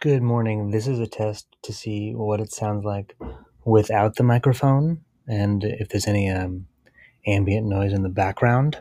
[0.00, 0.70] Good morning.
[0.70, 3.16] This is a test to see what it sounds like
[3.64, 6.68] without the microphone and if there's any um,
[7.26, 8.78] ambient noise in the background.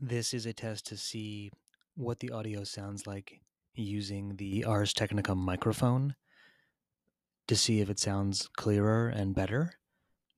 [0.00, 1.50] This is a test to see
[1.96, 3.40] what the audio sounds like
[3.74, 6.14] using the Audio Technica microphone
[7.48, 9.72] to see if it sounds clearer and better.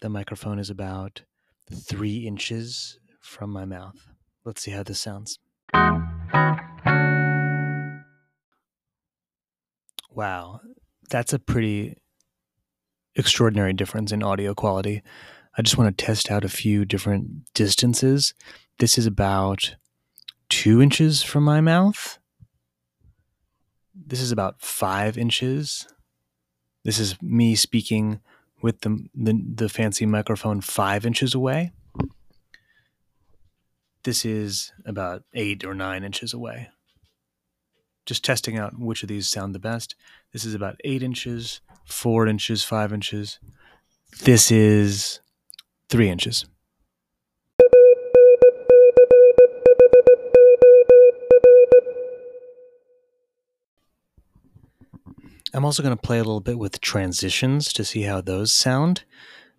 [0.00, 1.20] The microphone is about
[1.70, 4.08] three inches from my mouth.
[4.48, 5.38] Let's see how this sounds.
[10.10, 10.62] Wow,
[11.10, 11.98] that's a pretty
[13.14, 15.02] extraordinary difference in audio quality.
[15.58, 18.32] I just want to test out a few different distances.
[18.78, 19.76] This is about
[20.48, 22.18] two inches from my mouth.
[23.94, 25.86] This is about five inches.
[26.86, 28.20] This is me speaking
[28.62, 31.72] with the, the, the fancy microphone five inches away.
[34.08, 36.70] This is about eight or nine inches away.
[38.06, 39.96] Just testing out which of these sound the best.
[40.32, 43.38] This is about eight inches, four inches, five inches.
[44.22, 45.20] This is
[45.90, 46.46] three inches.
[55.52, 59.04] I'm also going to play a little bit with transitions to see how those sound.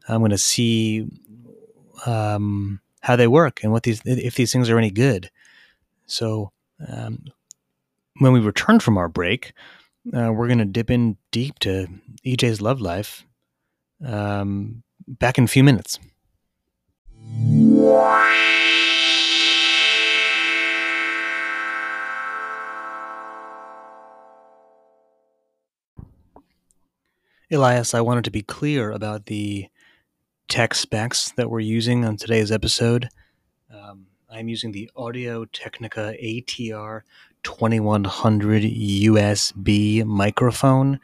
[0.08, 1.06] I'm going to see
[2.08, 5.30] um, how they work and what these if these things are any good.
[6.06, 6.52] So
[6.88, 7.26] um,
[8.18, 9.54] when we return from our break,
[10.14, 11.88] uh, we're going to dip in deep to
[12.26, 13.26] EJ's love life.
[14.06, 16.00] Um, back in a few minutes.
[27.52, 29.68] Elias, I wanted to be clear about the
[30.50, 33.08] tech specs that we're using on today's episode.
[33.72, 37.02] Um, I'm using the Audio Technica ATR
[37.44, 41.00] 2100 USB microphone.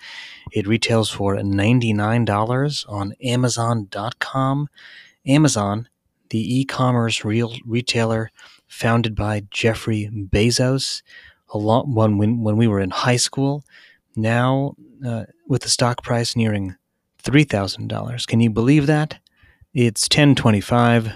[0.52, 4.68] It retails for $99 on Amazon.com.
[5.28, 5.90] Amazon,
[6.32, 8.32] the e commerce real retailer
[8.68, 11.04] founded by Jeffrey Bezos,
[11.54, 13.64] a lot, when, when we were in high school.
[14.16, 14.74] Now,
[15.06, 16.76] uh, with the stock price nearing
[17.24, 18.26] $3,000.
[18.26, 19.20] Can you believe that?
[19.76, 21.12] It's 1025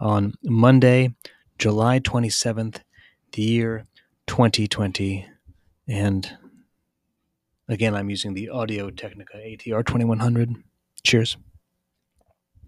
[0.00, 1.14] on Monday,
[1.56, 2.80] July 27th,
[3.30, 3.86] the year
[4.26, 5.24] 2020.
[5.86, 6.36] And
[7.68, 10.56] again, I'm using the Audio Technica ATR 2100.
[11.04, 11.36] Cheers.